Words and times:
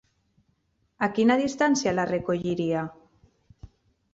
A 1.07 1.09
quina 1.17 1.35
distància 1.41 1.93
la 1.99 2.07
recolliria? 2.13 2.87